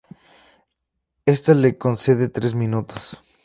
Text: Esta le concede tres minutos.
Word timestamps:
Esta 1.27 1.53
le 1.53 1.77
concede 1.77 2.27
tres 2.29 2.55
minutos. 2.55 3.21